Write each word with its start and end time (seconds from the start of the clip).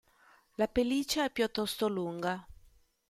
La 0.57 0.67
pelliccia 0.67 1.25
è 1.25 1.29
piuttosto 1.29 1.87
lunga. 1.87 2.43